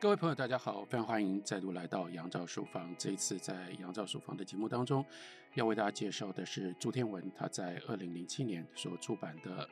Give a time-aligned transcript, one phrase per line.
[0.00, 2.90] 各位朋友，大家好，非常欢迎再度来到杨照书房。
[2.96, 5.04] 这一次在杨照书房的节目当中，
[5.52, 9.68] 要为大家介绍的是朱天文他在二零零七年所出版的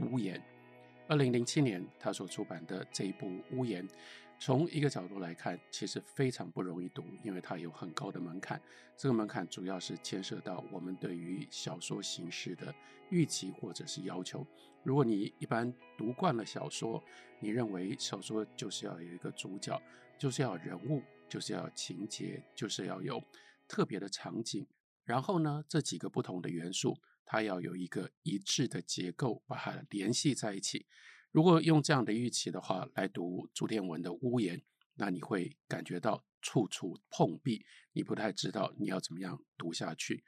[0.10, 0.38] 《屋檐》。
[1.08, 3.88] 二零零七年他所出版的这一部《屋檐》。
[4.38, 8.60] 从一个角度来看，其实非常不容易读，因为它有很高的门槛。
[8.94, 12.74] 这个门槛主要是牵涉到我们对于小说形式的
[13.08, 14.46] 预期或者是要求。
[14.84, 17.02] 如果你一般读惯了小说，
[17.40, 19.80] 你认为小说就是要有一个主角，
[20.18, 23.22] 就是要人物，就是要情节，就是要有
[23.68, 24.66] 特别的场景，
[25.04, 30.86] 然后呢，这几个不同的元素，它要有一个一致的结构，把它联系在一起。
[31.30, 34.58] 如果用这样的预期的话来读朱天文的《屋檐》，
[34.94, 40.22] 那你会感觉到处处碰壁，你不太知道你要怎么样读下去。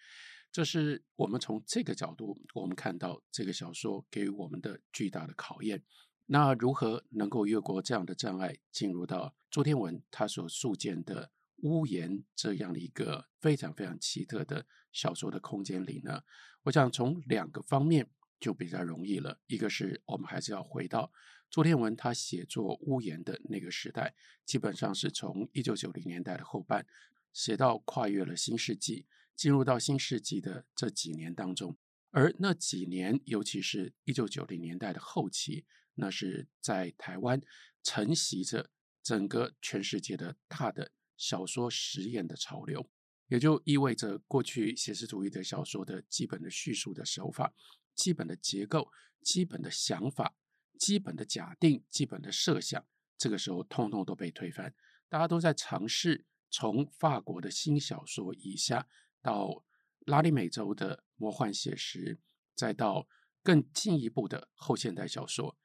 [0.50, 5.84] 这是我们从这个角度，我们看到这个小说给予我们的巨大的考验。
[6.26, 11.26] 那如何能够越过这样的障碍，进入到朱天文他所塑建的
[11.68, 16.22] 《屋檐》这样的一个非常非常奇特的小说的空间里呢？
[16.62, 18.08] 我想从两个方面。
[18.40, 19.40] 就比较容易了。
[19.46, 21.10] 一个是我们还是要回到
[21.54, 24.12] 朱天文他写作《屋檐》的那个时代，
[24.44, 26.84] 基本上是从一九九零年代的后半
[27.32, 31.76] 写到跨越了新世纪，进入到新世纪的这几年当中。
[32.10, 37.40] 而那几年，尤其是一九九零年代的后期，那是在台湾
[37.84, 38.68] 承袭着
[39.00, 42.90] 整个全世界的大的小说实验的潮流，
[43.28, 47.54] 也就意味着过去写实主义的小说的基本的叙述的手法。
[47.94, 48.90] 基本的结构、
[49.22, 50.34] 基本的想法、
[50.78, 52.84] 基本的假定、基本的设想，
[53.16, 54.74] 这个时候通通都被推翻。
[55.08, 58.88] 大家都在尝试从法国的新小说以下，
[59.22, 59.64] 到
[60.06, 62.18] 拉丁美洲的魔幻写实，
[62.54, 63.06] 再到
[63.42, 65.56] 更进一步的后现代小说。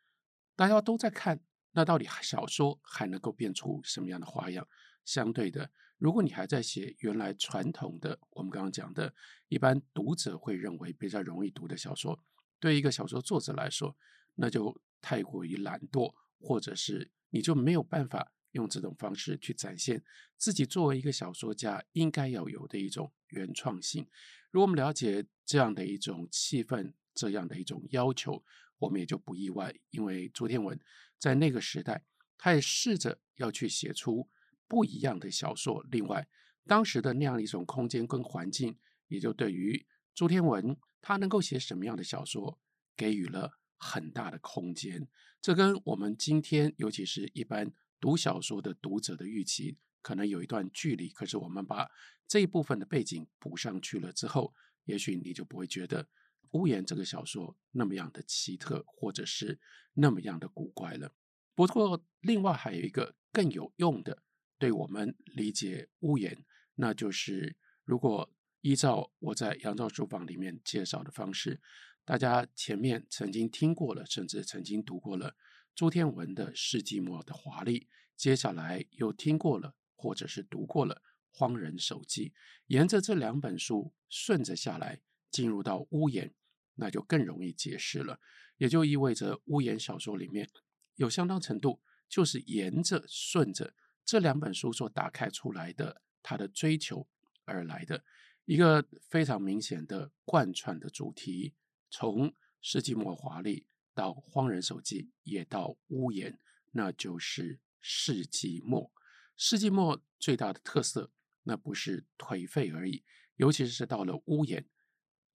[0.56, 1.40] 大家都在看，
[1.72, 4.68] 那到底小说还能够变出什么样的花样？
[5.06, 9.16] 相对的，如果你还在写原来传统的，我们刚刚讲的，
[9.48, 12.24] 一般读者会认为比较容易读的小说，
[12.60, 13.98] 对一个小说作者来说，
[14.36, 20.04] 那就太过于懒惰，或者是你就没有办法用这种方式去展现
[20.38, 24.08] 自己作为一个小说家应该要有的一种原创性。
[24.52, 28.44] 如果我们了解这样的一种气氛，这样的一种要求，
[28.78, 30.80] 我们也就不意外，因为朱天文
[31.18, 32.04] 在那个时代，
[32.38, 34.30] 他也试着要去写出。
[34.68, 35.84] 不一样的小说。
[35.90, 36.28] 另外，
[36.68, 38.78] 当时的那样一种空间跟环境，
[39.08, 42.60] 也就对于朱天文他能够写什么样的小说，
[42.96, 45.08] 给予了很大的空间。
[45.42, 51.10] 这跟我们今天，尤其是一般读小说的读者的预期，可能有一段距离。
[51.10, 51.90] 可是，我们把
[52.28, 54.54] 这一部分的背景补上去了之后，
[54.84, 56.04] 也许你就不会觉得
[56.52, 59.60] 《屋檐》这个小说那么样的奇特，或者是
[59.94, 61.14] 那么样的古怪了。
[61.56, 64.24] 不过，另外还有一个更有用的。
[64.58, 68.30] 对我们理解屋檐，那就是如果
[68.60, 71.62] 依照我在杨照书房里面介绍的方式，
[72.10, 75.36] 大家前面曾经听过了，甚至曾经读过了
[75.76, 77.82] 朱天文的《世纪末的华丽》，
[78.18, 80.96] 接下来又听过了，或者是读过了
[81.30, 82.30] 《荒人手记》，
[82.66, 86.34] 沿着这两本书顺着下来，进入到屋檐，
[86.74, 88.20] 那就更容易解释了。
[88.58, 90.50] 也就意味着屋檐小说里面
[90.96, 93.76] 有相当程度就是沿着顺着。
[94.04, 97.08] 这两本书所打开出来的，他的追求
[97.46, 98.04] 而来的
[98.46, 101.54] 一个非常明显的贯穿的主题，
[101.90, 106.40] 从世纪末华丽到荒人手记，也到屋檐，
[106.72, 108.92] 那就是世纪末。
[109.36, 111.12] 世纪末最大的特色，
[111.44, 113.04] 那不是颓废而已，
[113.36, 114.68] 尤其是到了屋檐，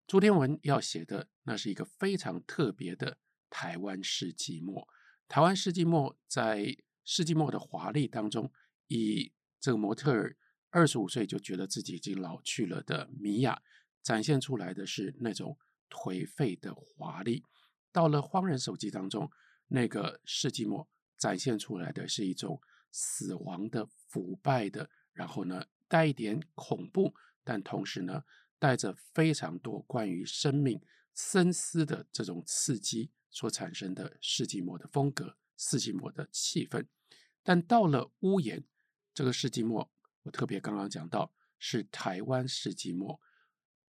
[0.06, 4.88] 朱天文要写的，那是一个非常特别的台湾世纪末。
[5.28, 8.52] 台湾世纪末在世纪末的华丽当中。
[8.88, 10.36] 以这个模特儿
[10.68, 13.62] 二十五岁就觉得自己已经老去了的米娅，
[14.02, 15.58] 展现出来的是那种
[15.90, 17.42] 颓废的华丽；
[17.92, 19.30] 到了荒人手记当中，
[19.68, 20.88] 那个世纪末
[21.18, 22.60] 展现出来的是一种
[22.90, 28.24] 死亡的、腐败的，然后呢带一点恐怖，但同时呢
[28.58, 30.80] 带着非常多关于生命
[31.14, 36.86] 深思的这种刺激所产生的世纪末的风格、世纪末的气氛。
[37.42, 38.64] 但到了屋檐。
[39.16, 39.88] 这个世纪末，
[40.24, 43.20] 我特别刚刚讲到是台湾世纪末，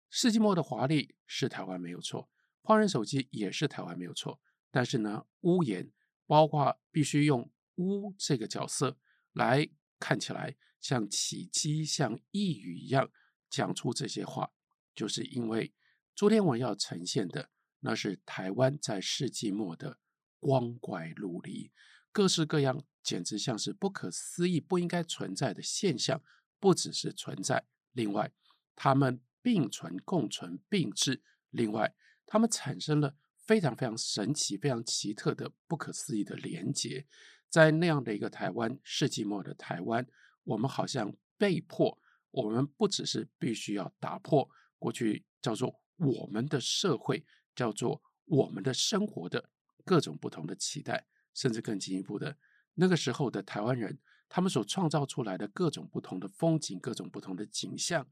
[0.10, 2.30] 世纪末的华丽是台湾没有错，
[2.62, 4.40] 荒人手机也是台湾没有错。
[4.72, 5.92] 但是呢，屋檐
[6.26, 8.98] 包括必须用屋这个角色
[9.34, 9.70] 来
[10.00, 13.12] 看起来像奇迹、像异语一样
[13.50, 14.52] 讲出这些话，
[14.94, 15.74] 就是因为
[16.16, 20.00] 朱天文要呈现的那是台湾在世纪末的
[20.40, 21.72] 光怪陆离，
[22.12, 22.86] 各式各样。
[23.02, 26.22] 简直像是不可思议、不应该存在的现象，
[26.60, 28.32] 不只是存在，另外，
[28.76, 31.96] 他们并存、共存、并置，另外，
[32.28, 33.16] 他们产生了
[33.48, 37.08] 非常非常神奇、非常奇特的不可思议的连结。
[37.50, 40.06] 在那样的一个台湾，世纪末的台湾，
[40.44, 42.00] 我们好像被迫，
[42.30, 44.48] 我们不只是必须要打破
[44.78, 47.26] 过去叫做我们的社会，
[47.56, 49.50] 叫做我们的生活的
[49.84, 52.38] 各种不同的期待，甚至更进一步的，
[52.76, 53.98] 那个时候的台湾人，
[54.30, 58.08] 他们所创造出来的各种不同的风景、各种不同的景象，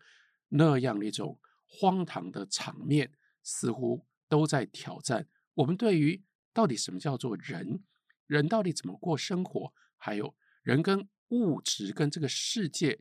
[0.50, 3.14] 那样的一种荒唐的场面，
[3.44, 6.24] 似乎都在挑战我们对于
[6.54, 7.84] 到底什么叫做人。
[8.26, 9.74] 人到底怎么过生活？
[9.96, 13.00] 还有人跟物质跟这个世界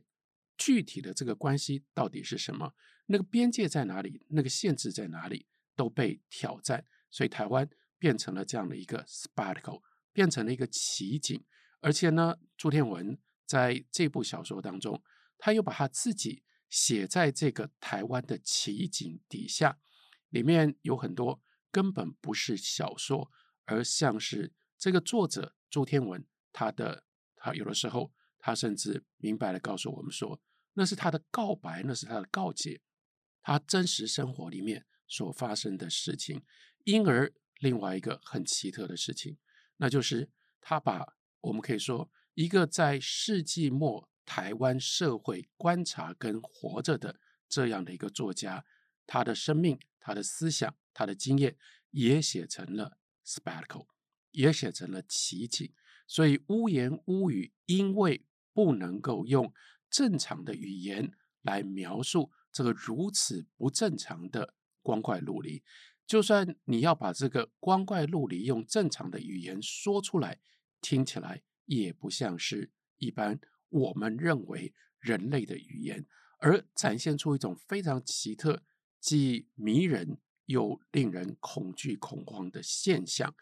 [0.57, 2.73] 具体的这个关系到底是什么？
[3.07, 4.25] 那个边界在哪里？
[4.29, 5.45] 那个限制在哪里？
[5.75, 6.85] 都被挑战。
[7.09, 9.81] 所以台湾变成了这样的一个 spectacle，
[10.13, 11.43] 变成了一个奇景。
[11.81, 15.01] 而且呢，朱天文在这部小说当中，
[15.37, 19.79] 他又把他自己写在这个台湾的奇景底下，
[20.29, 21.41] 里面有很多
[21.71, 23.31] 根本不是小说，
[23.65, 24.53] 而像是。
[24.79, 26.23] 这个作者朱天文，
[26.53, 27.03] 他的
[27.35, 30.39] 他有的时候，他甚至明白地告诉我们说，
[30.73, 32.81] 那是他的告白，那是他的告诫，
[33.41, 36.43] 他真实生活里面所发生的事情。
[36.83, 39.39] 因而，另外一个很奇特的事情，
[39.77, 40.29] 那就是
[40.61, 47.19] 他把我们可以说一个在世纪末台湾社会观察跟活着的
[47.49, 48.63] 这样的一个作家，
[49.07, 51.57] 他的生命、他的思想、他的经验，
[51.89, 53.87] 也写成了 spectacle。
[54.31, 55.73] 也写成了奇景，
[56.05, 59.51] 所以污言污语，因为不能够用
[59.89, 64.53] 正常的语言来描述这个如此不正常的
[64.83, 65.63] 光怪陆离。
[66.05, 70.39] 就算你要把这个光怪陆离用正常的语言说出来，
[70.81, 73.39] 听起来也不像是一般
[73.69, 76.05] 我们认为人类的语言，
[76.39, 78.63] 而展现出一种非常奇特、
[78.99, 83.35] 既迷人又令人恐惧恐慌的现象。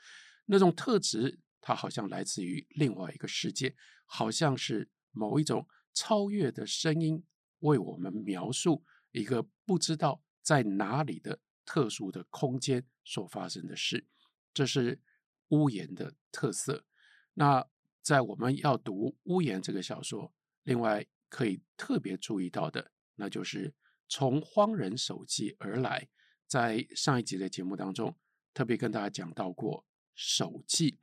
[0.46, 3.76] 那种特质，它好像来自于另外一个世界，
[4.06, 7.24] 好像是某一种超越的声音
[7.60, 14.06] 为我们描述一个不知道在哪里的特殊的空间所发生的事。
[14.54, 15.02] 这是
[15.50, 16.86] 屋言的特色。
[17.34, 17.68] 那
[18.06, 20.32] 在我们要读屋檐这个小说，
[20.62, 23.74] 另外可以特别注意到的，那就是
[24.08, 26.08] 从荒人手记而来。
[26.46, 28.16] 在上一集的节目当中，
[28.54, 29.88] 特别跟大家讲到过。
[30.14, 31.00] 手记，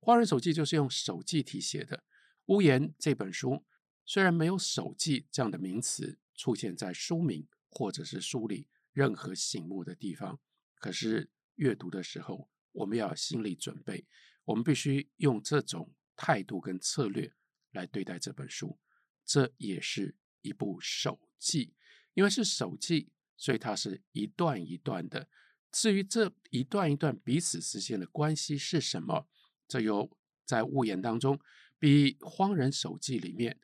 [0.00, 2.04] 荒人手记就是用手记体写的。
[2.46, 3.62] 屋檐这本书
[4.06, 10.40] 虽然没有手记这样的名词出现在书名或者是书里任何醒目的地方，
[10.76, 14.06] 可是阅读的时候，我们要有心理准备，
[14.46, 17.32] 我们必须用这种态度跟策略
[17.72, 18.78] 来对待这本书。
[19.24, 21.74] 这也是一部手记，
[22.14, 25.28] 因为是手记，所以它是一段一段的。
[25.72, 29.28] 至于这一段一段彼此之间的关系是什么，
[29.68, 30.10] 这又
[30.44, 31.38] 在物言当中
[31.78, 33.60] 比《荒人手记》里面，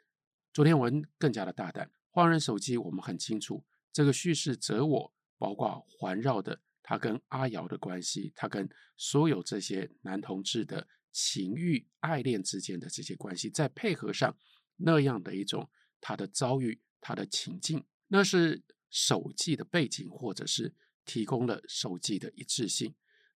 [0.53, 1.87] 朱天文更加的大胆。
[2.11, 14.37] 《荒人手记》我们很清楚，这个叙事者我，包括环绕的他跟阿瑶的关系，他跟所有这些男同志的情欲、爱恋之间的这些关系，再配合上
[14.77, 15.71] 那样的一种
[16.01, 20.75] 他的遭遇、他的情境，那是手记的背景，或者是。
[21.05, 22.95] 提供了手记的一致性，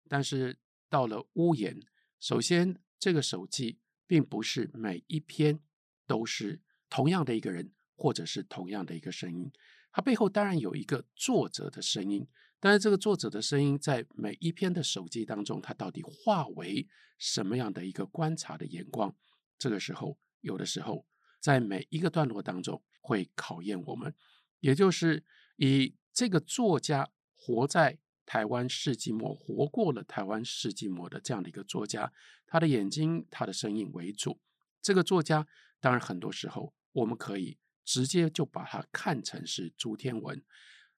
[0.08, 0.56] 但是
[0.88, 1.82] 到了屋檐，
[2.20, 5.58] 首先这个手记并不是每一篇
[6.06, 9.50] 都是同样的一个人，或者是同样的一个声音。
[9.90, 12.28] 它背后当然有一个作者的声音，
[12.66, 19.14] 但是这个作者的声音在每一篇的手机当中，它到底化为什么样的一个观察的眼光？
[19.56, 21.06] 这个时候，有的时候
[21.38, 24.12] 在每一个段落当中会考验我们，
[24.58, 25.22] 也就是
[25.58, 27.08] 以这个作家。
[27.36, 32.12] 活在台湾世纪末，活过了台湾世纪末的这样的一个作家，
[32.48, 34.40] 他的眼睛、他的声音为主。
[34.82, 35.46] 这个作家，
[35.78, 40.42] 当然很多时候我们可以直接就把他看成是朱天文，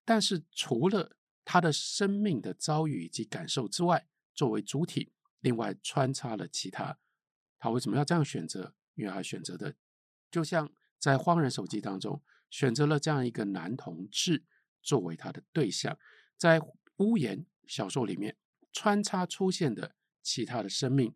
[0.06, 1.16] 但是除了
[1.50, 6.98] 他的生命的遭遇以及感受之外，作为主体，另外穿插了其他。
[7.58, 8.74] 他为什么要这样选择？
[8.96, 9.74] 因为他选择的，
[10.30, 14.44] 就像在《荒人手记》当中选择了这样一个男同志
[14.82, 15.98] 作为他的对象。
[16.36, 16.60] 在
[16.96, 18.36] 屋檐小说里面
[18.70, 21.14] 穿插出现的其他的生命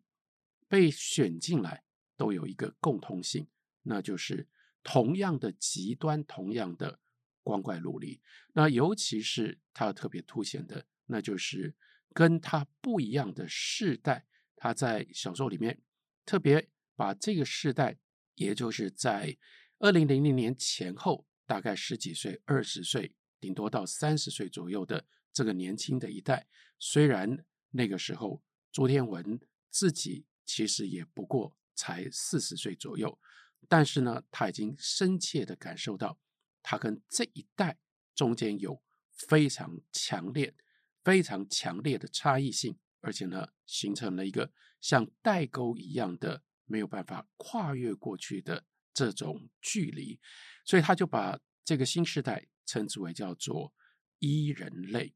[0.67, 1.85] 被选进来，
[2.17, 3.47] 都有一个共通性，
[3.83, 4.49] 那就是
[4.83, 7.01] 同样的极端，同样的
[7.43, 8.21] 光怪陆离。
[8.53, 11.75] 那尤其是他特别凸显的，那就是
[12.13, 14.27] 跟他不一样的世代。
[14.57, 15.83] 他在小说里面
[16.25, 17.99] 特别把这个世代，
[18.37, 19.37] 也就是在
[19.79, 26.47] 二零零零年前后，大概十几岁、二十岁，顶多到三十岁左右的这个年轻的一代，
[26.79, 33.19] 虽然那个时候朱天文自己其实也不过才四十岁左右，
[33.69, 36.21] 但是呢，他已经深切地感受到，
[36.63, 37.79] 他跟这一代
[38.15, 40.55] 中间有非常强烈、
[41.03, 48.65] 非常强烈的差异性，而且呢，形成了一个像代沟一样的没有办法跨越过去的
[48.95, 50.21] 这种距离。
[50.65, 53.75] 所以他就把这个新时代称之为叫做
[54.21, 55.15] “一人类”。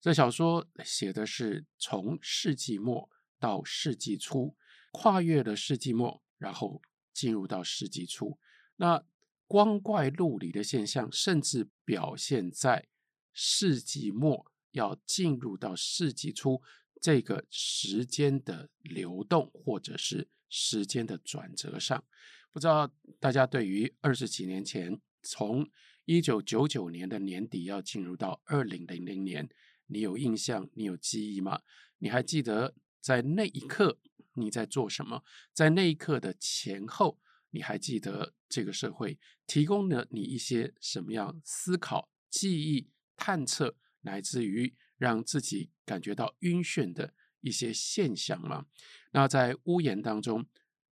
[0.00, 4.56] 这小说写的是从世纪末到世纪初，
[4.92, 6.80] 跨越了世纪末，然后
[7.12, 8.38] 进入到世纪初。
[8.76, 9.04] 那
[9.48, 12.86] 光怪陆离的现象，甚至表现在
[13.32, 16.62] 世纪末要进入到世纪初
[17.00, 22.04] 这个时间的流动，或者是时间的转折上。
[22.52, 25.68] 不知道大家对于二十几年前，从
[26.04, 29.48] 一九九九年的年底要进入到二零零零年，
[29.86, 30.68] 你有印象？
[30.74, 31.60] 你有记忆吗？
[31.98, 33.98] 你还记得在那一刻
[34.34, 35.22] 你在做什么？
[35.52, 37.18] 在那一刻的前后，
[37.50, 48.66] 你还记得这个社会提供了你一些什么样思考、记忆、探测，乃至于让自己感觉到晕眩的一些现象吗？
[49.12, 50.46] 那在屋檐当中，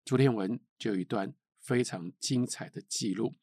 [0.05, 1.35] 朱天文就有一段。
[1.59, 3.35] 非常精彩的记录。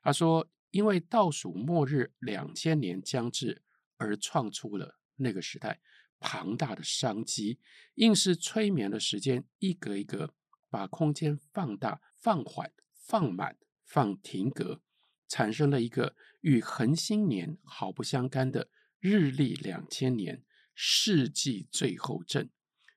[0.00, 3.60] 他说：“因为倒数末日两千年将至，
[3.98, 5.82] 而创出了那个时代
[6.18, 7.58] 庞大的商机，
[7.96, 10.32] 硬是催眠的时间一格一格
[10.68, 14.80] 把空间放大、放缓、放满、放停格，
[15.28, 18.68] 产生了一个与恒星年毫不相干的
[18.98, 20.44] 日历两千年
[20.74, 22.50] 世纪最后阵。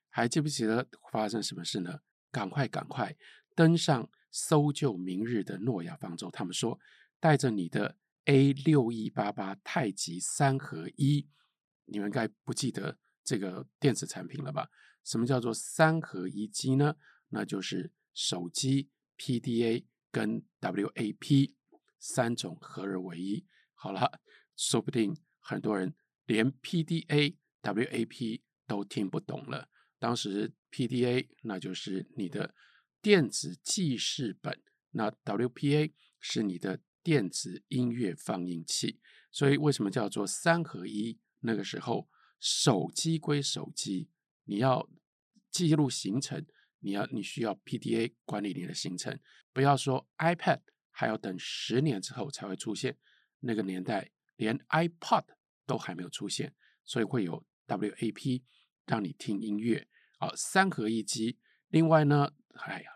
[0.08, 2.00] 还记不记得发生什么事呢？
[2.30, 3.16] 赶快，赶快
[3.54, 6.78] 登上！”搜救明日的诺亚方舟，他们说
[7.18, 7.96] 带着你的
[8.26, 11.28] A 六一八八太极三合一，
[11.86, 14.68] 你们该不记得这个电子产品了吧？
[15.02, 16.94] 什么叫做三合一机呢？
[17.30, 21.54] 那就是手机 PDA 跟 WAP
[21.98, 23.46] 三种合而为一。
[23.74, 24.20] 好了，
[24.54, 25.94] 说不定很多人
[26.26, 29.68] 连 PDA、WAP 都听不懂了。
[29.98, 32.54] 当时 PDA 那就是你的。
[33.02, 39.00] 电子记事本，那 WPA 是你的电子音乐放映器，
[39.32, 41.18] 所以为什么叫做三合一？
[41.38, 44.10] 那个时候手机归手机，
[44.44, 44.86] 你要
[45.50, 46.44] 记录行程，
[46.80, 49.18] 你要你需要 PDA 管理你的行程，
[49.52, 50.60] 不要说 iPad
[50.90, 52.98] 还要等十年之后才会出现，
[53.40, 55.24] 那个年代连 iPod
[55.66, 58.42] 都还没有出现，所以会有 WAP
[58.86, 61.38] 让你听音乐，好，三合一机。
[61.68, 62.90] 另外呢，哎呀，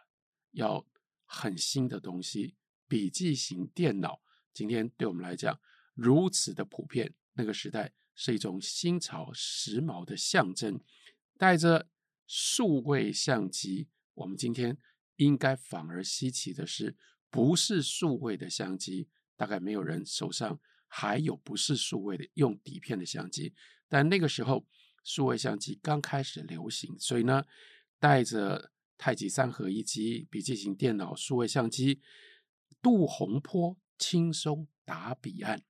[0.53, 0.87] 要
[1.27, 2.57] 很新的东西，
[2.89, 4.21] 笔记型电脑，
[4.53, 5.61] 今天对我们来讲
[5.95, 10.81] 如此的普遍，那个时代是一种新潮、时髦的象征。
[11.37, 11.89] 带着
[12.27, 14.79] 数位相机，我们今天
[15.17, 16.97] 应该反而稀奇的是，
[17.31, 23.55] 不是数位的相机，大概没有人手上还有不是数位的用底片的相机。
[23.89, 24.67] 但那个时候，
[25.03, 27.45] 数位相机刚开始流行，所以呢。
[28.01, 32.03] 带着太极三合一机、笔记型电脑、数位相机，
[32.83, 35.65] 杜洪坡，轻松达彼岸。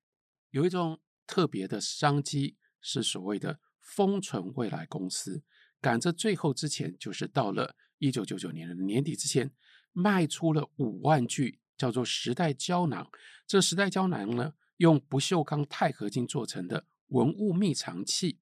[0.50, 5.44] 有一种特别的商机，是所谓的封存未来公司，
[5.84, 9.52] 赶着最后之前，就是到了一九九九年的年底之前，
[9.92, 13.10] 卖出了五万具，叫做时代胶囊。
[13.46, 18.40] 这时代胶囊呢，用不锈钢钛合金做成的文物密藏器，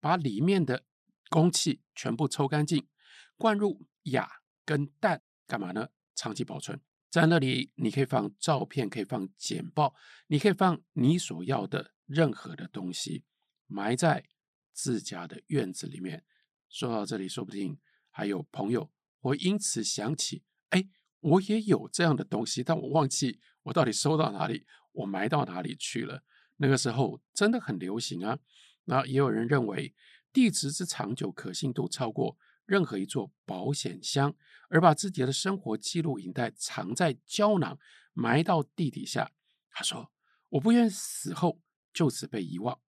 [0.00, 0.86] 把里面的
[1.28, 2.88] 空气全部抽干净。
[3.36, 4.26] 灌入氬
[4.64, 5.90] 跟氮，干嘛呢？
[6.14, 6.80] 长期保存
[7.10, 9.94] 在那里，你可以放照片，可以放简报，
[10.28, 13.26] 你可以放你所要的任何的东西，
[13.66, 14.24] 埋在
[14.72, 16.24] 自家的院子里面。
[16.68, 17.78] 说到这里，说不定
[18.10, 20.88] 还有朋友会因此想起，哎，
[21.20, 26.22] 我也有这样的东西，但我忘记我到底收到哪里，我埋到哪里去了。
[26.56, 28.38] 那个时候真的很流行啊。
[28.84, 29.94] 那也有人认为，
[30.32, 32.36] 地质之长久，可信度超过。
[32.64, 34.36] 任何一座保险箱，
[34.68, 37.78] 而把自己的生活记录影带藏在胶囊，
[38.12, 39.32] 埋到地底下。
[39.70, 40.12] 他说
[40.50, 41.62] ：“我不愿死后
[41.94, 42.78] 就此被遗忘，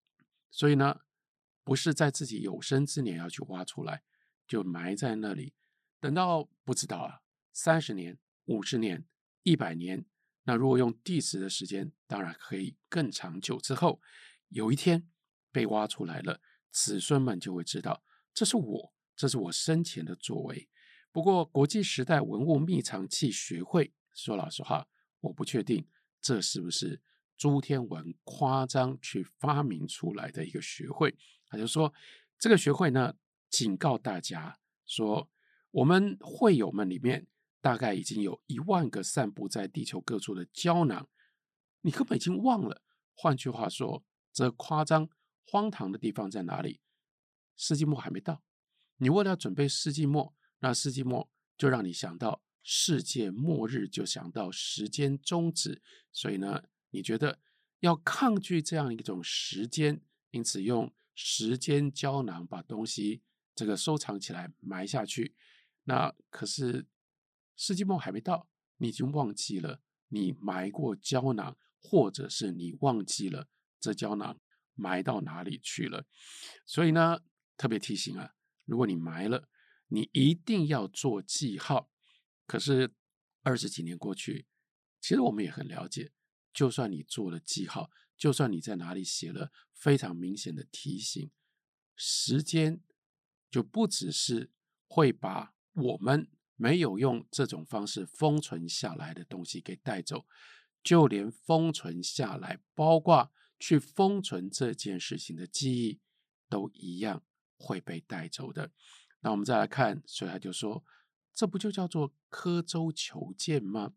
[0.51, 1.01] 所以呢，
[1.71, 4.03] 不是在自己有生之年要去挖出来，
[4.49, 5.55] 就埋在那里，
[6.01, 7.21] 等到不知道啊，
[7.53, 9.07] 三十年、五十年、
[9.45, 10.05] 一百年，
[10.43, 13.61] 那如果用地质的时间，当然可以更长久。
[13.61, 14.03] 之后
[14.49, 15.09] 有一天
[15.53, 16.41] 被挖出来了，
[16.73, 18.03] 子孙们就会知道
[18.35, 20.69] 这是我。”这是我生前的作为，
[21.13, 24.89] 不过，国际时代文物秘藏器学会说老实话，
[25.21, 25.87] 我不确定
[26.21, 27.01] 这是不是
[27.37, 31.17] 朱天文夸张去发明出来的一个学会。
[31.51, 31.93] 他就说，
[32.39, 33.17] 这个学会呢，
[33.51, 35.29] 警告大家说，
[35.73, 37.27] 我们会友们里面
[37.61, 41.09] 大概已经有一万个散布在地球各处的胶囊，
[41.83, 42.83] 你根本已经忘了。
[43.15, 45.11] 换句话说，这夸张
[45.45, 46.81] 荒唐的地方在哪里？
[47.57, 48.43] 世纪末还没到，
[48.97, 50.35] 你为了要准备世纪末。
[50.61, 51.29] 那世纪末
[51.59, 57.39] 就让你想到世界末日，就想到时间终止，所以呢，你觉得
[57.81, 60.93] 要抗拒这样一种时间，因此用
[61.23, 63.21] 时间胶囊把东西
[63.55, 65.35] 这个收藏起来埋下去。
[65.85, 66.87] 那可是
[67.57, 68.49] 世纪末还没到，
[68.79, 73.49] 你已经忘记了你埋过胶囊，或者是你忘记了
[73.79, 74.41] 这胶囊
[74.75, 76.07] 埋到哪里去了。
[76.65, 77.21] 所以呢，
[77.57, 78.35] 特别提醒啊，
[78.65, 79.49] 如果你埋了。
[79.93, 81.91] 你一定要做记号。
[82.47, 82.95] 可是
[83.43, 84.47] 二十几年过去，
[85.01, 86.13] 其实我们也很了解，
[86.53, 91.31] 就算你做了记号，就算你在哪里写了非常明显的提醒，
[91.97, 92.81] 时间
[93.51, 94.51] 就不只是
[94.87, 100.27] 会把我们没有用这种方式封存下来的东西给带走，
[100.83, 106.01] 就连封存下来，包括去封存这件事情的记忆，
[106.49, 107.23] 都一样
[107.57, 108.73] 会被带走的。
[109.21, 110.85] 那我们再来看，所以他就说，
[111.33, 113.95] 这不就叫做刻舟求剑吗？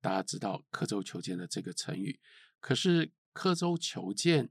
[0.00, 2.20] 大家知道刻舟求剑的这个成语，
[2.60, 4.50] 可是刻舟求剑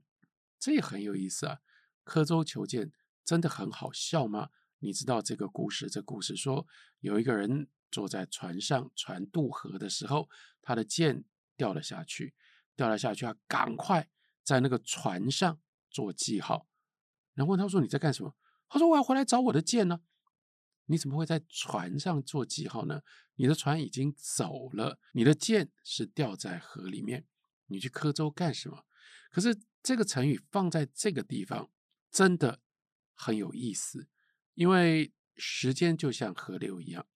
[0.58, 1.60] 这也很有意思啊。
[2.04, 2.92] 刻舟求剑
[3.24, 4.50] 真的很好笑吗？
[4.78, 5.90] 你知道这个故事？
[5.90, 6.66] 这故事说
[7.00, 10.28] 有一个人坐在船上，船渡河的时候，
[10.62, 11.24] 他的剑
[11.56, 12.34] 掉了下去，
[12.74, 14.08] 掉了下去，他赶快
[14.42, 16.66] 在那个船上做记号。
[17.34, 18.34] 然后他说：“你在干什么？”
[18.68, 20.00] 他说：“我要回来找我的剑呢。”
[20.90, 23.00] 你怎么会在船上做记号呢？
[23.36, 27.24] 你的船已经走了，你的剑是掉在河里面，
[27.66, 28.84] 你去刻舟干什么？
[29.30, 31.70] 可是这个成语放在这个地方
[32.10, 32.60] 真的
[33.14, 34.08] 很有意思，
[34.54, 37.06] 因为时间就像河流一样，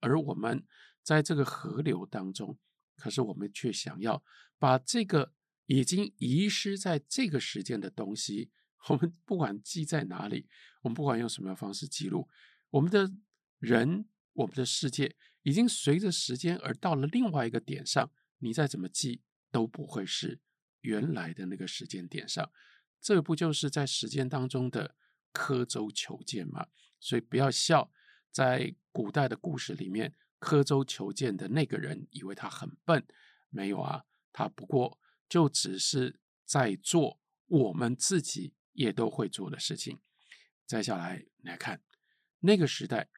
[0.00, 0.66] 而我们
[1.00, 2.58] 在这个河流当中，
[2.96, 4.24] 可是我们却想要
[4.58, 5.32] 把这个
[5.66, 8.50] 已经遗失在这个时间的东西，
[8.88, 10.48] 我们不管记在哪里，
[10.82, 12.28] 我们不管用什么方式记录。
[12.70, 13.12] 我们的
[13.58, 20.40] 人，我们的世界已经随着时间而到了另外一个点上，你再怎么记都不会是
[20.82, 22.50] 原来的那个时间点上。
[23.00, 24.94] 这不就是在时间当中的
[25.32, 26.68] 刻舟求剑吗？
[27.00, 27.90] 所以不要笑，
[28.30, 33.06] 在古代的故事里面，刻舟求剑的那个人以为他很笨，
[33.48, 39.98] 没有啊，他不过就只是在做我们自己也都会做的事情。
[40.66, 41.80] 再下来来看。
[42.40, 43.08] 那个时代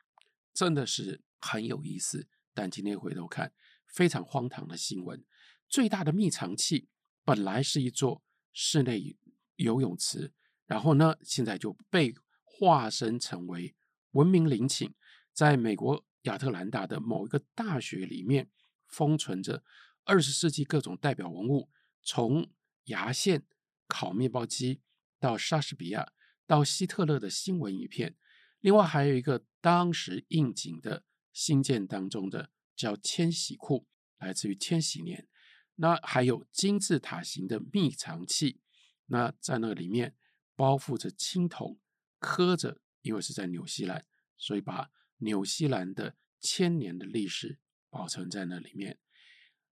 [0.52, 3.52] 真的是很有意思，但今天回头看，
[3.86, 5.24] 非常荒唐的新闻。
[5.68, 6.88] 最大的密藏器
[7.24, 9.16] 本来是一座室内
[9.56, 10.32] 游泳池，
[10.66, 13.74] 然后呢，现在就被化身成为
[14.10, 14.92] 文明陵寝，
[15.32, 18.50] 在美国亚特兰大的某一个大学里面
[18.86, 19.62] 封存着
[20.04, 21.70] 二十世纪各种代表文物，
[22.02, 22.50] 从
[22.84, 23.44] 牙线、
[23.86, 24.80] 烤面包机
[25.18, 26.12] 到莎士比亚，
[26.46, 28.16] 到希特勒的新闻影片。
[28.62, 35.28] 另外还有一个当时应景的新建当中的叫千禧库，来自于千禧年。
[35.74, 38.60] 那还有金字塔形的密藏器，
[39.06, 40.14] 那在那里面
[40.54, 41.80] 包覆着青铜，
[42.20, 44.06] 刻着，因为是在纽西兰，
[44.38, 47.58] 所以把纽西兰的千年的历史
[47.90, 49.00] 保存在那里面。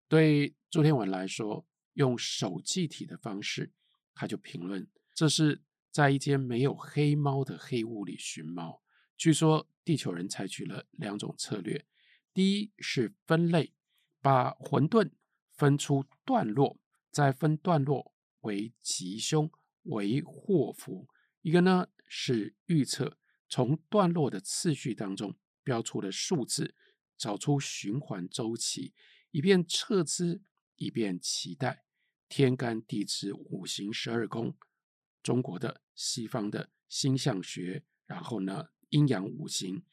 [0.08, 3.72] 对朱天文来说，用手记体的方式，
[4.14, 5.62] 他就评论这是。
[5.90, 8.82] 在一间没有黑猫的黑屋里寻猫。
[9.16, 11.84] 据说地球人采取了两种策略：
[12.32, 13.74] 第一是分类，
[14.20, 15.10] 把混沌
[15.52, 16.78] 分出段落，
[17.10, 19.50] 再分段落为吉凶、
[19.82, 21.08] 为祸福；
[21.42, 26.74] 一个呢是预测，从段落的次序当中标出了数字，
[27.18, 28.94] 找出循环周期，
[29.32, 30.40] 以便测知，
[30.76, 31.84] 以便期待
[32.28, 34.56] 天干地支、五行十二宫。
[35.22, 39.84] 中国的、西方的星象学，然后呢，阴阳五行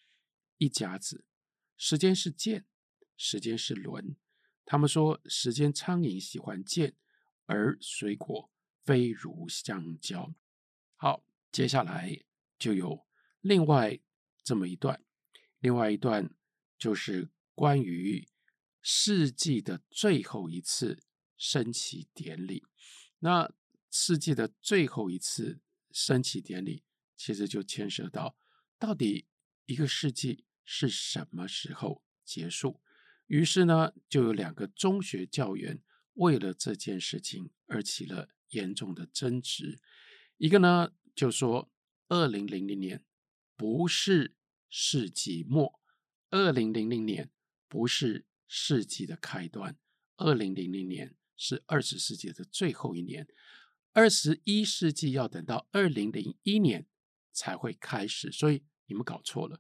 [0.58, 1.26] 一甲子，
[1.76, 2.66] 时间是剑，
[3.16, 4.16] 时间是轮。
[4.66, 6.96] 他们说，时间苍蝇喜欢剑，
[7.46, 8.50] 而水果
[8.84, 10.34] 非如香蕉。
[10.96, 12.24] 好，接下来
[12.60, 13.06] 就有
[13.42, 14.00] 另外
[14.44, 15.04] 这么一段，
[15.60, 16.30] 另外一段
[16.78, 18.28] 就是关于
[18.82, 21.02] 世纪的最后一次
[21.38, 22.66] 升旗典礼。
[23.20, 23.54] 那
[23.90, 25.60] 世纪的最后一次
[25.92, 26.84] 升旗典礼，
[27.16, 28.38] 其实就牵涉到
[28.78, 29.28] 到底
[29.66, 32.82] 一个世纪是什么时候结束。
[33.28, 35.82] 于是呢，就有两个中学教员
[36.14, 39.80] 为了这件事情而起了严重的争执。
[40.38, 41.72] 一个呢就说，
[42.08, 43.04] 二零零零年
[43.56, 44.36] 不是
[44.70, 45.82] 世纪末，
[46.30, 47.32] 二零零零年
[47.68, 49.78] 不是世纪的开端，
[50.16, 53.28] 二零零零年是二十世纪的最后一年，
[53.98, 56.86] 二十一世纪要等到二零零一年
[57.34, 58.32] 才会开始。
[58.32, 59.60] 所以你们搞错了，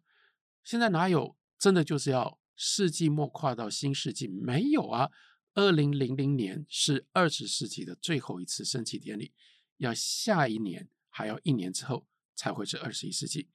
[0.63, 4.27] 现在哪有真的就是要世纪末跨到新世纪？
[4.27, 5.09] 没有啊，
[5.55, 9.33] 二零零零年是二十世纪的最后一次升旗典礼，
[9.77, 12.05] 要下一年还要一年之后。
[12.39, 13.49] 才会是二十一世纪，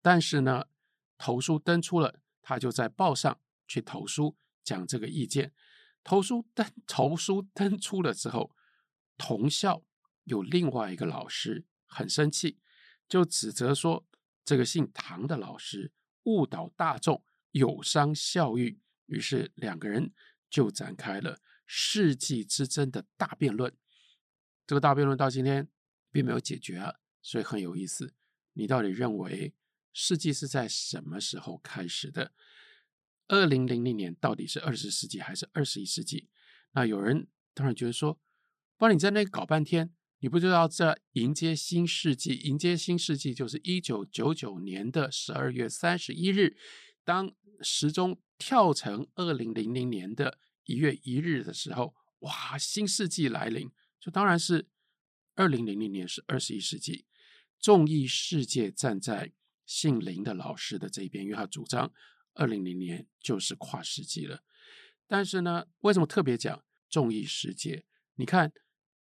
[0.00, 0.64] 但是呢，
[1.18, 5.52] 投书登出了，他就在报上去投书讲这个意见。
[6.02, 8.56] 投书登投书登出了之后，
[9.18, 9.84] 同校
[10.26, 12.58] 有另外一个老师很生气，
[13.08, 14.06] 就指责说
[14.44, 15.92] 这个姓唐的老师
[16.24, 18.80] 误导大众，有伤校誉。
[19.06, 20.12] 于是两个人
[20.50, 23.72] 就展开了世纪之争的大辩论。
[24.66, 25.68] 这个大辩论到今天
[26.10, 26.96] 并没有解决啊。
[27.22, 28.14] 所以很有意思，
[28.52, 29.54] 你到底认为
[29.92, 32.32] 世纪是在什么时候开始的？
[33.28, 36.28] 二零零零年到底是二十世纪还是二十一世纪？
[36.72, 38.20] 那有人当然觉得说，
[38.76, 39.92] 不你在那搞半天，
[40.26, 42.34] 你不知道在迎接新世纪？
[42.34, 46.56] 迎接新世纪就是一九九九年的十二月三十一日，
[47.04, 54.66] 当时钟跳成二零零零年的一月一日的时候，哇，新世纪来临，就当然是
[55.36, 57.06] 二零零零年是二十一世纪。
[57.60, 59.32] 众议世界站在
[59.64, 61.92] 姓林的老师的这一边，因为他主张
[62.34, 64.42] 二零零年就是跨世纪了。
[65.06, 67.84] 但是呢，为什么特别讲众议世界？
[68.16, 68.52] 你看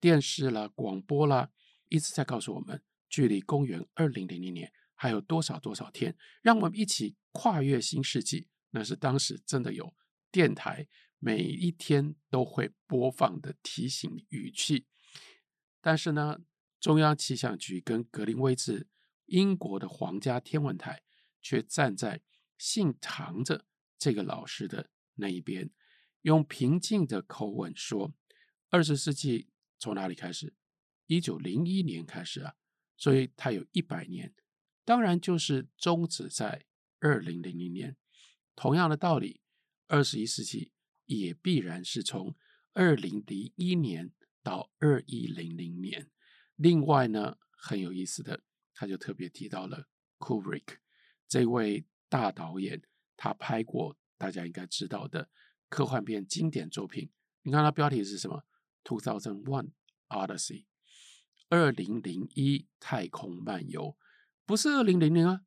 [0.06, 1.50] 电视啦、广播啦，
[1.90, 8.48] 一直在告诉我们，距离公元二零零零年还有多少多少天，让我们一起跨越新世纪。
[8.70, 9.96] 那是当时真的有
[10.32, 10.88] 电台
[11.18, 14.86] 每一天都会播放的提醒语气。
[15.82, 16.38] 但是呢，
[16.80, 18.88] 中央气象局跟格林威治
[19.26, 21.02] 英国的皇家天文台
[21.42, 22.22] 却站在
[22.60, 23.66] 姓唐的
[23.98, 25.72] 这个老师的那一边，
[26.22, 28.14] 用平静的口吻说
[28.70, 30.54] ：“二十世纪从哪里开始？
[31.08, 32.56] 一九零一年开始啊，
[32.98, 34.34] 所以它有一百年，
[34.84, 36.66] 当然就是终止在
[37.00, 37.96] 二零零零年。
[38.56, 39.42] 同样的道理，
[39.88, 40.72] 二十一世纪
[41.06, 42.36] 也必然是从
[42.74, 44.12] 二零零一年
[44.42, 46.10] 到二一零零年。”
[46.56, 48.42] 另外呢，很有意思的，
[48.74, 50.78] 他就特别提到了 Kubrick
[51.28, 52.82] 这位大导演，
[53.18, 55.30] 他拍过大家应该知道的
[55.68, 57.12] 科幻片经典作品。
[57.42, 58.46] 你看他标题是什么
[58.86, 59.72] ？Two Thousand One
[60.08, 60.66] Odyssey，
[61.50, 63.98] 二零零一太空漫游，
[64.46, 65.42] 不是二零零零啊，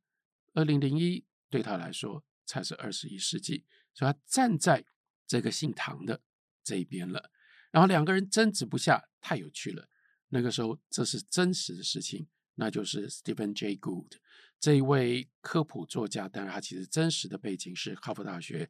[0.53, 4.85] 二零零一对他来说才是二十一世纪，所以他站在
[5.27, 6.21] 这个姓唐的
[6.63, 7.31] 这一边了。
[7.71, 9.89] 然后两个人争执不下，太有趣了。
[10.31, 14.19] 那个时候，这是真实的事情，那就是 Stephen Jay Gould
[14.59, 18.69] 这一位科普作家，但是他其实真实的背景是哈佛大学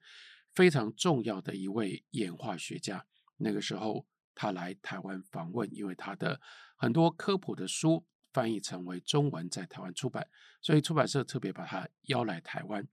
[0.53, 3.07] 非常重要的一位演化学家。
[3.39, 4.07] 那个时候
[4.41, 6.41] 他来台湾访问，因为他的
[6.77, 10.31] 很多科普的书翻译成为中文，在台湾出版，
[10.63, 12.87] 所以出版社特别把他邀来台湾。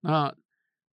[0.00, 0.36] 那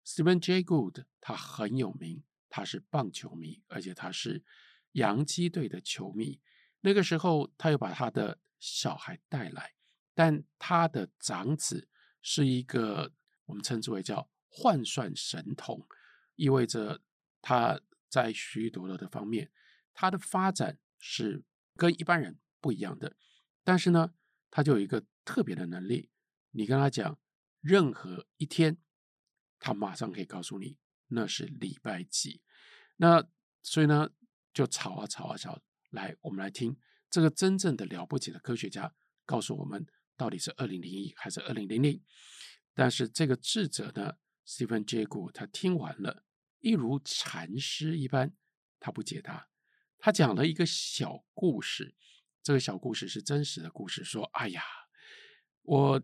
[0.05, 4.43] Stephen Jay Gould 他很有名，他是棒球迷，而且他是
[4.91, 6.39] 洋基队的球迷。
[6.81, 9.73] 那个时候，他又把他的小孩带来，
[10.13, 11.89] 但他的长子
[12.21, 13.11] 是一个
[13.45, 15.87] 我们称之为叫换算神童，
[16.35, 17.01] 意味着
[17.41, 19.51] 他在许多的方面，
[19.95, 21.43] 他的发展是
[21.75, 23.15] 跟一般人不一样的。
[23.63, 24.13] 但是呢，
[24.51, 26.11] 他就有一个特别的能力，
[26.51, 27.19] 你跟他讲
[27.61, 28.77] 任何一天，
[29.57, 30.77] 他马上可以告诉你
[31.07, 32.43] 那是礼拜几。
[32.97, 33.27] 那
[33.63, 34.11] 所以呢，
[34.53, 35.63] 就吵啊吵啊吵。
[35.89, 36.77] 来，我们来听
[37.09, 38.93] 这个真正的了不起的科学家
[39.25, 42.03] 告诉我们，到底是二零零一还是二零零零？
[42.73, 46.25] 但是这个智者呢，Stephen Jay Gould，他听完了，
[46.59, 48.35] 一如禅师一般，
[48.79, 49.47] 他不解答，
[50.05, 51.95] 他讲了一个小故事。
[52.43, 54.61] 这个小故事是真实的故事，说：“哎呀，
[55.63, 56.03] 我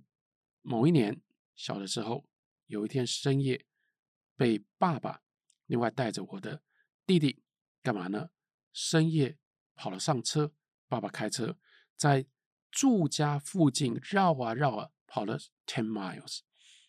[0.63, 1.21] 某一年
[1.55, 2.27] 小的时候，
[2.65, 3.63] 有一天深夜，
[4.35, 5.21] 被爸爸
[5.67, 6.63] 另外带着我的
[7.05, 7.43] 弟弟
[7.83, 8.31] 干嘛呢？
[8.73, 9.37] 深夜。”
[9.77, 10.51] 跑了上车，
[10.87, 11.59] 爸爸开车
[11.95, 12.25] 在
[12.71, 15.37] 住家附近绕啊绕啊，跑了
[15.67, 16.39] ten miles。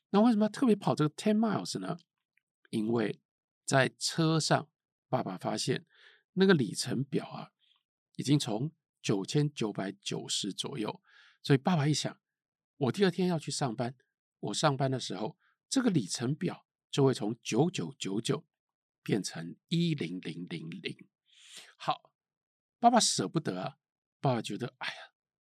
[0.08, 1.98] 那为什么要特别跑这个 ten miles 呢？
[2.70, 3.20] 因为
[3.66, 4.70] 在车上，
[5.10, 5.84] 爸爸发现
[6.34, 7.50] 那个里程表啊，
[8.16, 11.02] 已经从九千九百九十左右。
[11.42, 12.20] 所以爸爸一想，
[12.76, 13.96] 我第二天要去上班，
[14.40, 15.36] 我上班的时候
[15.68, 18.46] 这个里程表就会从九九九九
[19.02, 20.96] 变成一零零零零。
[21.76, 22.10] 好，
[22.78, 23.78] 爸爸舍不得啊，
[24.20, 24.94] 爸爸觉得，哎呀，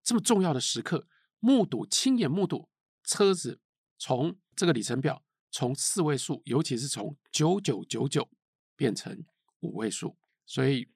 [0.04, 1.08] 这么重要的时刻，
[1.39, 2.69] 目睹亲眼目睹
[3.04, 3.60] 车子
[3.97, 8.30] 从这个里程表从四位数，尤其是从九九九九
[8.76, 9.26] 变成
[9.62, 10.88] 五位数，所以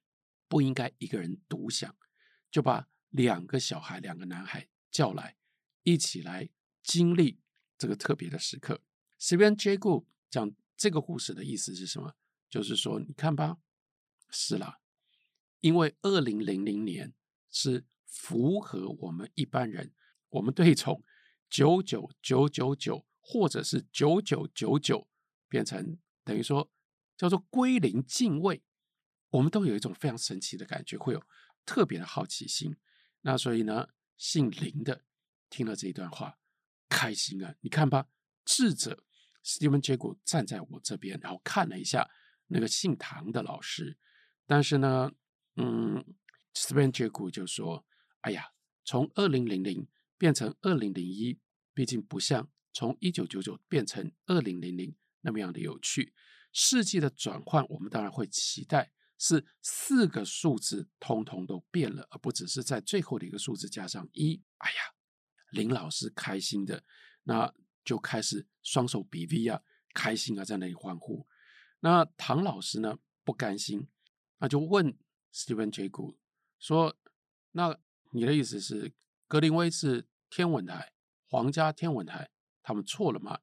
[0.47, 1.95] 不应该一个人独享，
[2.49, 5.35] 就把两个小孩，两个男孩叫来，
[5.83, 6.49] 一起来
[6.81, 7.39] 经历
[7.77, 8.81] 这个特别的时刻。
[9.19, 12.15] Stephen Jago 讲这个故事的意思是什么？
[12.49, 13.57] 就是说，你看吧，
[14.29, 14.79] 是啦，
[15.59, 17.13] 因为二零零零年
[17.49, 19.93] 是符合我们一般人，
[20.29, 21.03] 我们对从
[21.49, 25.07] 九九九九九或者是九九九九
[25.47, 26.71] 变成等于说
[27.15, 28.63] 叫做归零进位，
[29.31, 31.23] 我们都有一种非常神奇的感觉，会有
[31.65, 32.77] 特别的好奇心。
[33.21, 35.03] 那所以呢，姓林的
[35.49, 36.37] 听了这一段话，
[36.87, 37.55] 开心啊！
[37.61, 38.07] 你看吧，
[38.45, 39.03] 智者。
[39.43, 42.07] Stephen Jay Gould 站在我这边，然后看了一下
[42.45, 43.97] 那个姓唐的老师，
[44.45, 45.11] 但是呢，
[45.55, 46.05] 嗯
[46.53, 47.83] ，Stephen Jay Gould 就说
[48.21, 48.51] ：“哎呀，
[48.85, 51.39] 从二零零零变成二零零一，
[51.73, 56.13] 毕竟不像从一九九九变成二零零零那么样的有趣。
[56.53, 64.41] 世纪的转换，我们当然会期待是四个数字通通都变了，而不只是在最后的一个数字加上一。
[64.57, 64.77] 哎呀，
[65.51, 66.83] 林老师开心的
[67.23, 67.53] 那。”
[67.83, 69.63] 就开始双手比 V 啊，
[69.95, 71.25] 开心啊，在那里欢呼。
[71.79, 73.89] 那唐老师呢，不甘心，
[74.37, 74.95] 那就问
[75.33, 76.17] Stephen Jay Gould
[76.59, 76.95] 说
[77.53, 77.75] ：“那
[78.11, 78.93] 你的意思是
[79.27, 80.93] 格林威治天文台、
[81.25, 82.29] 皇家天文台
[82.61, 83.39] 他们错了吗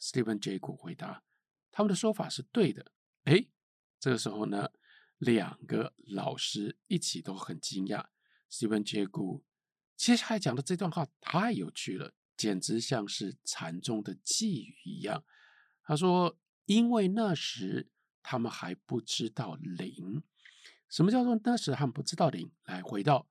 [0.00, 1.22] ？”Stephen Jay Gould 回答
[1.70, 2.90] ：“他们的说法是对的。”
[3.26, 3.48] 诶，
[4.00, 4.72] 这个时候呢，
[5.18, 8.06] 两个老师一起都很惊讶。
[8.50, 9.42] Stephen Jay Gould
[9.96, 12.14] 接下来讲的这段话太有趣了。
[12.36, 15.24] 简直像是禅宗的寄语一样。
[15.82, 17.88] 他说：“因为那时
[18.22, 20.22] 他们还不知道零。
[20.86, 22.50] 什么叫做那时他们不知道零？
[22.66, 23.26] 来，回到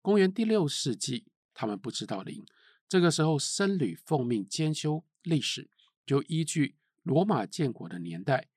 [0.00, 2.46] 公元第六世纪，他们不知道零。
[2.88, 5.68] 这个时候，僧侣奉命兼修历史，
[6.06, 8.48] 就依据罗马建国的年代，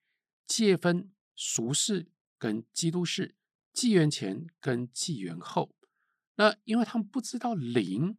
[0.48, 2.08] 界分俗世
[2.42, 3.36] 跟基督世，
[3.72, 5.76] 纪元前跟纪元后。
[6.38, 8.18] 那因为他们不知道零，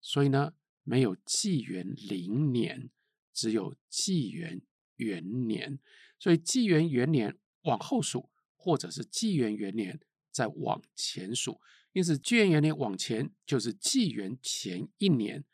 [0.00, 0.54] 所以呢？”
[0.86, 2.90] 没有纪元零年，
[3.32, 4.60] 只有纪元
[4.96, 5.78] 元年，
[6.18, 9.98] 所以纪元元年往后数，或者是纪元元年
[10.30, 11.58] 再往前数，
[11.94, 15.46] 因此纪元元年往前就是纪元前一年，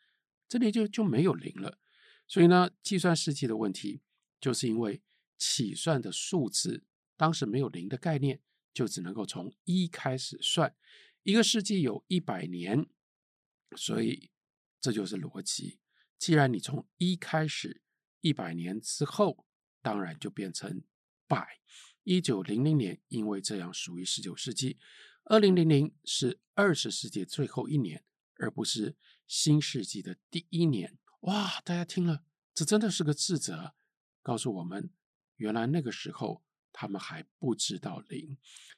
[0.49, 1.79] 这里就就没有零了。
[2.27, 4.01] 所以呢，计算世纪的问题，
[4.41, 5.01] 就是因为
[5.37, 6.83] 起算的数字
[7.21, 8.41] 当时没有零的概念，
[8.73, 10.75] 就只能够从一开始算，
[11.21, 12.87] 一个世纪有一百年，
[13.77, 14.31] 所以。
[14.79, 15.79] 这就是逻辑。
[16.17, 17.83] 既然你从一开始，
[18.21, 19.45] 一百年之后，
[19.79, 20.81] 当然就变成
[21.27, 21.59] 百。
[22.01, 24.79] 一九零零年，因为这样属于十九世纪，
[25.25, 28.03] 二零零零是二十世纪最后一年，
[28.39, 28.95] 而不是
[29.27, 30.97] 新世纪的第一年。
[31.19, 31.61] 哇！
[31.63, 32.23] 大家听了，
[32.55, 33.75] 这真的是个智者，
[34.23, 34.89] 告诉我们，
[35.35, 38.37] 原来那个时候他们还不知道零。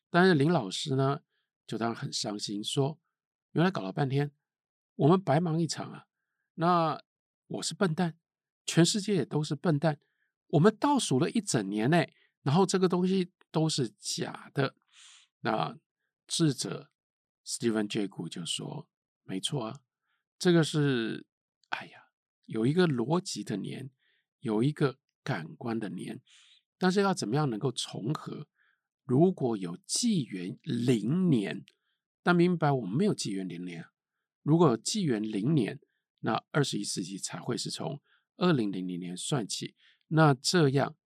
[0.10, 1.22] 但是林老师呢，
[1.66, 3.00] 就当然很伤心，说
[3.52, 4.32] 原来搞了半天。
[4.96, 6.06] 我们白忙一场啊！
[6.54, 7.04] 那
[7.48, 8.18] 我是笨蛋，
[8.66, 10.00] 全世界也都是笨蛋。
[10.50, 12.06] 我们倒数了一整年呢，
[12.44, 14.76] 然后这个东西都是假的。
[15.40, 15.76] 那
[16.28, 16.92] 智者
[17.44, 18.88] Stephen j a g 就说
[19.26, 19.82] ：“没错啊，
[20.38, 21.26] 这个是……
[21.70, 22.10] 哎呀，
[22.46, 23.90] 有一个逻辑的年，
[24.42, 26.22] 有一个感官的年，
[26.84, 28.46] 但是要怎么样能够重合？
[29.06, 31.64] 如果有纪元零年，
[32.22, 33.86] 但明白我们没有纪元零年。”
[34.44, 35.80] 如果有纪元零年，
[36.20, 38.02] 那二十一世纪才会是从
[38.36, 39.76] 二零零零年算起。
[40.10, 40.98] 那这样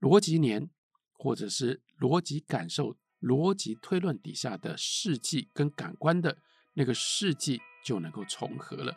[0.00, 0.68] 逻辑年，
[1.14, 6.42] 或者是逻辑感受、逻辑推论底下的世纪跟感官的
[6.74, 8.94] 那个世纪就能够重合了。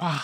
[0.00, 0.20] 哇，